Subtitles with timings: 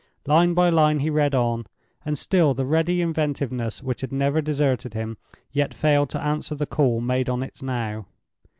[0.25, 1.67] Line by line he read on,
[2.03, 5.15] and still the ready inventiveness which had never deserted him
[5.51, 8.07] yet failed to answer the call made on it now.